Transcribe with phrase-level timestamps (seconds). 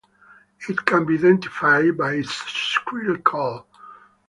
[0.67, 3.67] It can be identified by its shrill call.